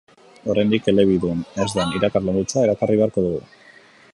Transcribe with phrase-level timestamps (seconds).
[0.53, 3.45] Oraindik elebidun ez den irakasle multzoa erakarri beharko dugu.